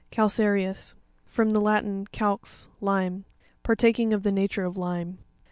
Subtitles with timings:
[0.11, 3.23] Cauca'REous.—From the Latin, calz, lime.
[3.61, 5.19] Partaking of the nature of lime.